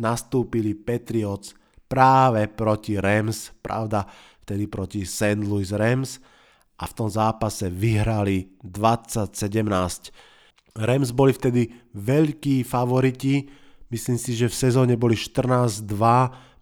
nastúpili 0.00 0.72
Patriots 0.72 1.52
práve 1.84 2.48
proti 2.48 2.96
Rams, 2.96 3.52
pravda, 3.60 4.08
vtedy 4.40 4.64
proti 4.64 5.04
St. 5.04 5.44
Louis 5.44 5.68
Rams 5.68 6.24
a 6.80 6.88
v 6.88 6.92
tom 6.96 7.12
zápase 7.12 7.68
vyhrali 7.68 8.48
2017. 8.64 9.36
Rams 10.72 11.12
boli 11.12 11.36
vtedy 11.36 11.68
veľkí 11.92 12.64
favoriti, 12.64 13.44
myslím 13.92 14.16
si, 14.16 14.32
že 14.32 14.48
v 14.48 14.56
sezóne 14.56 14.96
boli 14.96 15.20
14-2, 15.20 15.84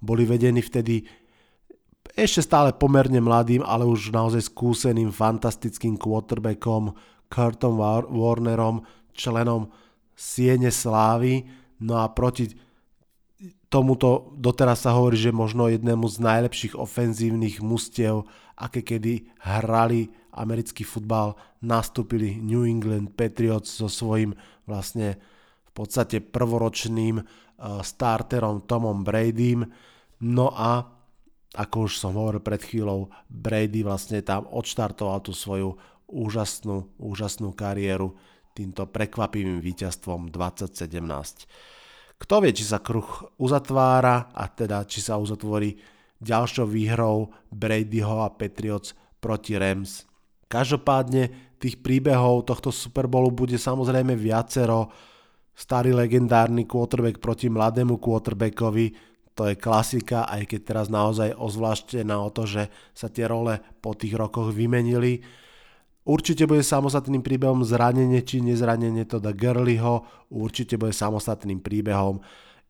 boli 0.03 0.27
vedení 0.27 0.67
vtedy 0.67 1.07
ešte 2.19 2.43
stále 2.43 2.75
pomerne 2.75 3.23
mladým, 3.23 3.63
ale 3.63 3.87
už 3.87 4.11
naozaj 4.11 4.51
skúseným 4.51 5.15
fantastickým 5.15 5.95
quarterbackom 5.95 6.99
Kurtom 7.33 7.81
Warnerom, 8.13 8.85
členom 9.17 9.73
Siene 10.13 10.69
Slávy. 10.69 11.49
No 11.81 12.05
a 12.05 12.13
proti 12.13 12.53
tomuto 13.73 14.37
doteraz 14.37 14.85
sa 14.85 14.93
hovorí, 14.93 15.17
že 15.17 15.33
možno 15.33 15.73
jednému 15.73 16.05
z 16.13 16.21
najlepších 16.21 16.77
ofenzívnych 16.77 17.65
mustiev, 17.65 18.29
aké 18.61 18.85
kedy 18.85 19.33
hrali 19.41 20.13
americký 20.37 20.85
futbal, 20.85 21.41
nastúpili 21.65 22.37
New 22.37 22.69
England 22.69 23.17
Patriots 23.17 23.73
so 23.81 23.89
svojím 23.89 24.37
vlastne 24.69 25.17
v 25.69 25.73
podstate 25.73 26.21
prvoročným 26.21 27.17
uh, 27.17 27.25
starterom 27.81 28.69
Tomom 28.69 29.01
Bradym 29.01 29.73
No 30.23 30.55
a 30.55 30.87
ako 31.53 31.91
už 31.91 31.99
som 31.99 32.15
hovoril 32.15 32.41
pred 32.41 32.63
chvíľou, 32.63 33.11
Brady 33.27 33.83
vlastne 33.83 34.23
tam 34.23 34.47
odštartoval 34.49 35.19
tú 35.21 35.35
svoju 35.35 35.77
úžasnú, 36.13 36.93
úžasnú 37.01 37.57
kariéru 37.57 38.13
týmto 38.53 38.85
prekvapivým 38.85 39.65
víťazstvom 39.65 40.29
2017. 40.29 41.01
Kto 42.21 42.35
vie, 42.45 42.53
či 42.53 42.69
sa 42.69 42.79
kruh 42.79 43.33
uzatvára 43.41 44.31
a 44.31 44.45
teda 44.47 44.85
či 44.85 45.01
sa 45.01 45.17
uzatvorí 45.19 45.81
ďalšou 46.23 46.71
výhrou 46.71 47.35
Bradyho 47.51 48.23
a 48.23 48.31
Patriots 48.31 48.95
proti 49.19 49.59
Rams. 49.59 50.07
Každopádne 50.47 51.57
tých 51.59 51.81
príbehov 51.83 52.47
tohto 52.47 52.71
Super 52.71 53.09
Bowlu 53.11 53.33
bude 53.33 53.59
samozrejme 53.59 54.15
viacero. 54.15 54.93
Starý 55.57 55.97
legendárny 55.97 56.69
quarterback 56.69 57.19
proti 57.19 57.51
mladému 57.51 57.99
quarterbackovi, 57.99 59.13
to 59.33 59.49
je 59.49 59.57
klasika, 59.57 60.29
aj 60.29 60.45
keď 60.45 60.61
teraz 60.61 60.87
naozaj 60.93 61.33
ozvláštená 61.33 62.21
o 62.21 62.29
to, 62.29 62.45
že 62.45 62.69
sa 62.93 63.09
tie 63.09 63.25
role 63.25 63.57
po 63.81 63.97
tých 63.97 64.13
rokoch 64.13 64.53
vymenili. 64.53 65.25
Určite 66.03 66.51
bude 66.51 66.67
samostatným 66.67 67.23
príbehom 67.23 67.63
zranenie 67.63 68.27
či 68.27 68.43
nezranenie 68.43 69.07
Toda 69.07 69.31
Gurleyho, 69.31 70.03
určite 70.35 70.75
bude 70.75 70.91
samostatným 70.91 71.63
príbehom 71.63 72.19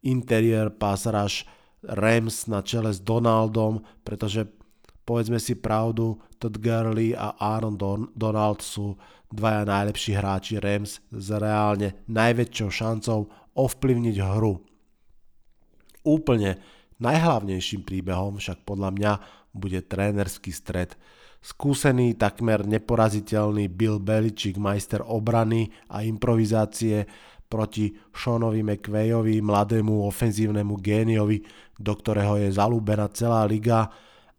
interiér 0.05 0.69
pass 0.75 1.09
rush 1.09 1.49
Rams 1.83 2.47
na 2.47 2.61
čele 2.61 2.93
s 2.93 3.01
Donaldom, 3.01 3.81
pretože 4.05 4.47
povedzme 5.09 5.41
si 5.41 5.57
pravdu, 5.57 6.21
Todd 6.37 6.61
Gurley 6.61 7.17
a 7.17 7.35
Aaron 7.39 7.79
Don- 7.79 8.11
Donald 8.15 8.61
sú 8.61 8.99
dvaja 9.33 9.65
najlepší 9.65 10.13
hráči 10.13 10.55
Rams 10.61 11.01
s 11.09 11.27
reálne 11.33 12.05
najväčšou 12.11 12.69
šancou 12.69 13.33
ovplyvniť 13.57 14.17
hru. 14.21 14.61
Úplne 16.03 16.59
najhlavnejším 17.03 17.83
príbehom 17.83 18.39
však 18.39 18.63
podľa 18.63 18.91
mňa 18.95 19.13
bude 19.53 19.83
trénerský 19.83 20.55
stred. 20.55 20.95
Skúsený, 21.43 22.15
takmer 22.15 22.63
neporaziteľný 22.63 23.67
Bill 23.67 23.99
Belichick, 23.99 24.63
majster 24.63 25.03
obrany 25.03 25.75
a 25.91 26.07
improvizácie 26.07 27.05
proti 27.51 27.93
Seanovi 28.15 28.65
McVeyovi, 28.65 29.43
mladému 29.43 30.07
ofenzívnemu 30.09 30.79
géniovi, 30.81 31.45
do 31.77 31.93
ktorého 31.93 32.41
je 32.41 32.55
zalúbená 32.55 33.11
celá 33.13 33.45
liga 33.45 33.93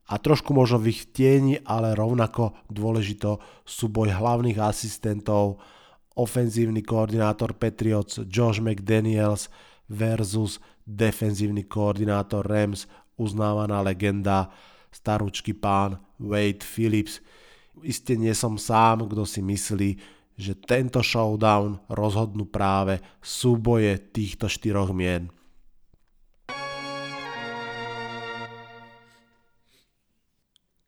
a 0.10 0.16
trošku 0.18 0.56
možno 0.56 0.82
v 0.82 0.96
ich 0.96 1.12
tieni, 1.14 1.62
ale 1.62 1.94
rovnako 1.94 2.58
dôležito 2.72 3.38
súboj 3.68 4.16
hlavných 4.16 4.58
asistentov, 4.58 5.62
ofenzívny 6.18 6.82
koordinátor 6.82 7.54
Patriots 7.54 8.24
Josh 8.26 8.58
McDaniels 8.64 9.52
versus 9.92 10.58
defenzívny 10.84 11.66
koordinátor 11.68 12.44
Rams, 12.44 12.88
uznávaná 13.16 13.80
legenda, 13.80 14.52
starúčky 14.94 15.58
pán 15.58 15.98
Wade 16.22 16.62
Phillips. 16.62 17.20
Isté 17.82 18.14
nie 18.16 18.32
som 18.38 18.56
sám, 18.62 19.10
kto 19.10 19.26
si 19.26 19.42
myslí, 19.42 19.90
že 20.38 20.54
tento 20.58 21.02
showdown 21.02 21.82
rozhodnú 21.90 22.46
práve 22.50 23.02
súboje 23.22 23.98
týchto 24.14 24.50
štyroch 24.50 24.94
mien. 24.94 25.30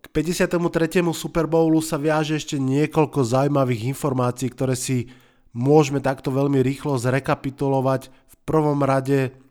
K 0.01 0.05
53. 0.09 1.01
Super 1.13 1.45
Bowlu 1.49 1.81
sa 1.81 1.97
viaže 1.97 2.37
ešte 2.37 2.57
niekoľko 2.61 3.25
zaujímavých 3.25 3.89
informácií, 3.89 4.53
ktoré 4.53 4.77
si 4.77 5.09
môžeme 5.53 6.01
takto 6.01 6.29
veľmi 6.29 6.61
rýchlo 6.61 6.97
zrekapitulovať. 6.97 8.09
V 8.09 8.35
prvom 8.45 8.81
rade 8.81 9.44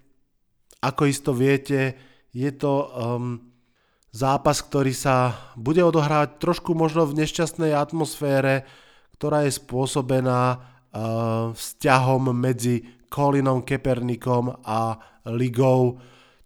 ako 0.84 1.08
isto 1.08 1.32
viete, 1.32 1.96
je 2.34 2.50
to 2.52 2.72
um, 2.92 3.40
zápas, 4.12 4.60
ktorý 4.60 4.92
sa 4.92 5.34
bude 5.56 5.80
odohrávať 5.80 6.38
trošku 6.38 6.76
možno 6.76 7.08
v 7.08 7.24
nešťastnej 7.24 7.72
atmosfére, 7.72 8.68
ktorá 9.16 9.46
je 9.48 9.56
spôsobená 9.56 10.42
uh, 10.54 11.50
vzťahom 11.56 12.34
medzi 12.36 12.84
Colinom 13.08 13.62
Kepernikom 13.62 14.60
a 14.66 14.98
ligou. 15.30 16.02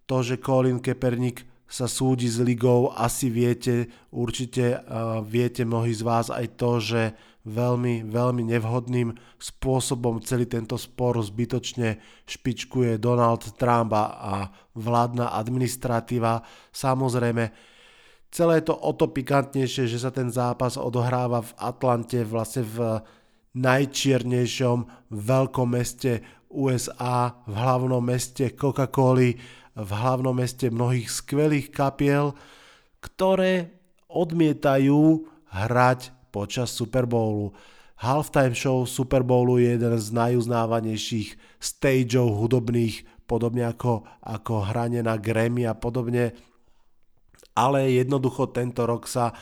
To, 0.09 0.25
že 0.25 0.41
Colin 0.41 0.81
Kepernik 0.81 1.45
sa 1.69 1.85
súdi 1.85 2.25
s 2.25 2.41
ligou, 2.41 2.89
asi 2.89 3.29
viete, 3.29 3.85
určite 4.09 4.81
uh, 4.81 5.21
viete 5.21 5.61
mnohí 5.61 5.93
z 5.93 6.01
vás 6.01 6.33
aj 6.33 6.45
to, 6.57 6.81
že 6.81 7.01
veľmi, 7.49 8.05
veľmi 8.05 8.43
nevhodným 8.45 9.17
spôsobom 9.41 10.21
celý 10.21 10.45
tento 10.45 10.77
spor 10.77 11.17
zbytočne 11.17 11.97
špičkuje 12.29 13.01
Donald 13.01 13.43
Trump 13.57 13.91
a 13.97 14.53
vládna 14.77 15.33
administratíva. 15.33 16.45
Samozrejme, 16.69 17.43
celé 18.29 18.61
to 18.61 18.77
o 18.77 18.93
to 18.93 19.09
pikantnejšie, 19.09 19.89
že 19.89 19.99
sa 19.99 20.13
ten 20.13 20.29
zápas 20.29 20.77
odohráva 20.77 21.41
v 21.41 21.51
Atlante, 21.57 22.21
vlastne 22.21 22.63
v 22.63 22.77
najčiernejšom 23.57 25.09
veľkom 25.09 25.67
meste 25.73 26.21
USA, 26.53 27.33
v 27.49 27.53
hlavnom 27.57 28.01
meste 28.01 28.53
Coca-Coly, 28.53 29.37
v 29.79 29.91
hlavnom 29.91 30.33
meste 30.33 30.69
mnohých 30.69 31.09
skvelých 31.09 31.73
kapiel, 31.73 32.33
ktoré 33.01 33.73
odmietajú 34.09 35.25
hrať 35.49 36.18
počas 36.29 36.71
Super 36.71 37.09
Bowlu. 37.09 37.51
Halftime 37.99 38.55
show 38.55 38.87
Super 38.87 39.27
Bowlu 39.27 39.59
je 39.59 39.75
jeden 39.75 39.93
z 39.99 40.07
najuznávanejších 40.15 41.59
stageov 41.59 42.31
hudobných, 42.39 43.03
podobne 43.27 43.67
ako, 43.67 44.07
ako 44.23 44.71
hranie 44.71 45.03
na 45.03 45.19
Grammy 45.19 45.67
a 45.67 45.75
podobne. 45.75 46.31
ale 47.59 47.91
jednoducho 47.91 48.55
tento 48.55 48.87
rok 48.87 49.03
sa 49.03 49.35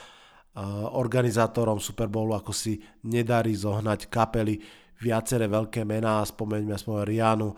organizátorom 0.98 1.78
Super 1.78 2.10
Bowlu 2.10 2.34
ako 2.34 2.50
si 2.50 2.82
nedarí 3.06 3.54
zohnať 3.54 4.10
kapely. 4.10 4.58
Viaceré 4.98 5.46
veľké 5.46 5.86
mená, 5.86 6.26
spomeňme 6.26 6.74
aspoň 6.74 7.06
Rianu, 7.06 7.54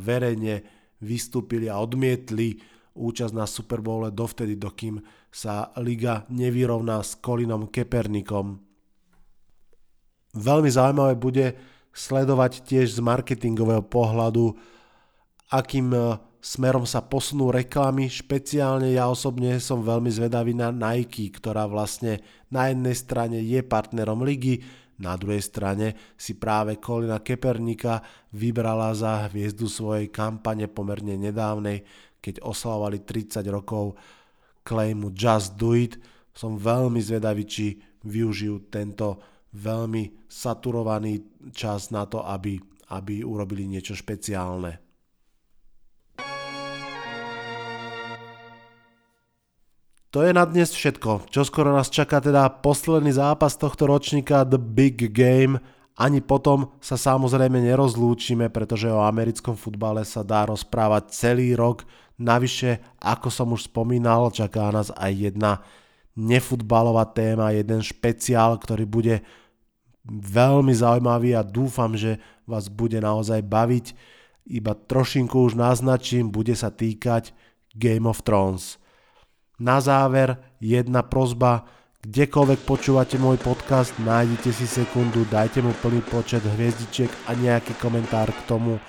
verejne 0.00 0.64
vystúpili 1.04 1.68
a 1.68 1.76
odmietli 1.76 2.56
účasť 2.96 3.34
na 3.36 3.44
Super 3.44 3.84
Bowle 3.84 4.08
dovtedy, 4.08 4.56
dokým 4.56 4.96
sa 5.30 5.70
liga 5.78 6.26
nevyrovná 6.26 7.00
s 7.00 7.14
Kolinom 7.18 7.70
Kepernikom. 7.70 8.58
Veľmi 10.34 10.70
zaujímavé 10.70 11.14
bude 11.18 11.46
sledovať 11.90 12.62
tiež 12.66 12.98
z 12.98 13.00
marketingového 13.02 13.82
pohľadu, 13.86 14.54
akým 15.50 15.90
smerom 16.38 16.86
sa 16.86 17.02
posunú 17.02 17.50
reklamy, 17.50 18.06
špeciálne 18.06 18.94
ja 18.94 19.10
osobne 19.10 19.58
som 19.58 19.82
veľmi 19.82 20.10
zvedavý 20.10 20.54
na 20.54 20.70
Nike, 20.70 21.34
ktorá 21.34 21.66
vlastne 21.66 22.22
na 22.48 22.70
jednej 22.70 22.94
strane 22.94 23.38
je 23.42 23.60
partnerom 23.66 24.22
ligy, 24.22 24.62
na 25.00 25.16
druhej 25.16 25.40
strane 25.40 25.96
si 26.20 26.36
práve 26.36 26.76
Kolina 26.76 27.24
Kepernika 27.24 28.04
vybrala 28.36 28.92
za 28.92 29.32
hviezdu 29.32 29.64
svojej 29.64 30.12
kampane 30.12 30.68
pomerne 30.68 31.16
nedávnej, 31.16 31.80
keď 32.20 32.44
oslavovali 32.44 33.00
30 33.00 33.40
rokov 33.48 33.96
claimu 34.62 35.12
Just 35.14 35.56
Do 35.60 35.76
It. 35.76 35.96
Som 36.30 36.56
veľmi 36.56 37.02
zvedavý, 37.02 37.44
či 37.44 37.66
využijú 38.04 38.72
tento 38.72 39.20
veľmi 39.52 40.30
saturovaný 40.30 41.26
čas 41.50 41.90
na 41.90 42.06
to, 42.06 42.22
aby, 42.22 42.56
aby 42.94 43.26
urobili 43.26 43.66
niečo 43.66 43.98
špeciálne. 43.98 44.78
To 50.10 50.26
je 50.26 50.34
na 50.34 50.42
dnes 50.42 50.74
všetko. 50.74 51.30
Čo 51.30 51.46
skoro 51.46 51.70
nás 51.70 51.86
čaká 51.86 52.18
teda 52.18 52.50
posledný 52.50 53.14
zápas 53.14 53.54
tohto 53.54 53.86
ročníka 53.86 54.42
The 54.42 54.58
Big 54.58 55.14
Game. 55.14 55.62
Ani 55.94 56.18
potom 56.18 56.74
sa 56.82 56.98
samozrejme 56.98 57.62
nerozlúčime, 57.62 58.50
pretože 58.50 58.90
o 58.90 59.06
americkom 59.06 59.54
futbale 59.54 60.02
sa 60.02 60.26
dá 60.26 60.50
rozprávať 60.50 61.14
celý 61.14 61.54
rok. 61.54 61.86
Navyše, 62.20 63.00
ako 63.00 63.32
som 63.32 63.56
už 63.56 63.72
spomínal, 63.72 64.28
čaká 64.28 64.68
nás 64.68 64.92
aj 64.92 65.32
jedna 65.32 65.64
nefutbalová 66.12 67.08
téma, 67.08 67.56
jeden 67.56 67.80
špeciál, 67.80 68.60
ktorý 68.60 68.84
bude 68.84 69.24
veľmi 70.04 70.76
zaujímavý 70.76 71.32
a 71.32 71.40
dúfam, 71.40 71.96
že 71.96 72.20
vás 72.44 72.68
bude 72.68 73.00
naozaj 73.00 73.40
baviť. 73.40 73.86
Iba 74.52 74.76
trošinku 74.76 75.48
už 75.48 75.56
naznačím, 75.56 76.28
bude 76.28 76.52
sa 76.52 76.68
týkať 76.68 77.32
Game 77.72 78.04
of 78.04 78.20
Thrones. 78.20 78.76
Na 79.60 79.80
záver 79.80 80.36
jedna 80.60 81.00
prozba, 81.00 81.68
kdekoľvek 82.04 82.60
počúvate 82.64 83.16
môj 83.20 83.36
podcast, 83.40 83.96
nájdete 84.00 84.50
si 84.52 84.68
sekundu, 84.68 85.28
dajte 85.28 85.60
mu 85.64 85.72
plný 85.84 86.04
počet 86.08 86.44
hviezdičiek 86.44 87.12
a 87.28 87.36
nejaký 87.36 87.76
komentár 87.80 88.28
k 88.28 88.40
tomu. 88.48 88.80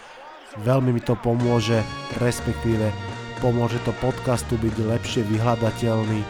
Veľmi 0.63 0.95
mi 0.95 1.03
to 1.03 1.15
pomôže, 1.19 1.79
respektíve 2.19 3.10
pomôže 3.41 3.81
to 3.83 3.91
podcastu 3.99 4.55
byť 4.61 4.75
lepšie 4.85 5.21
vyhľadateľný 5.27 6.21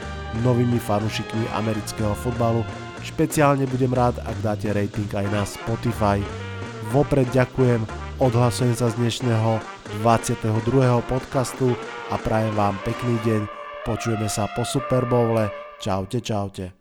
novými 0.41 0.79
fanúšikmi 0.79 1.51
amerického 1.53 2.15
futbalu. 2.15 2.65
Špeciálne 3.03 3.67
budem 3.67 3.91
rád, 3.91 4.23
ak 4.23 4.37
dáte 4.39 4.71
rating 4.71 5.11
aj 5.11 5.27
na 5.29 5.43
Spotify. 5.43 6.23
Vopred 6.95 7.27
ďakujem, 7.35 7.83
odhlasujem 8.17 8.73
sa 8.73 8.89
z 8.89 8.97
dnešného 8.97 9.59
22. 10.01 10.47
podcastu 11.05 11.75
a 12.07 12.15
prajem 12.15 12.55
vám 12.55 12.79
pekný 12.87 13.19
deň 13.27 13.61
Počujeme 13.81 14.29
sa 14.29 14.45
po 14.45 14.61
Super 14.61 15.09
Bowle. 15.09 15.49
Čaute, 15.81 16.21
čaute. 16.21 16.80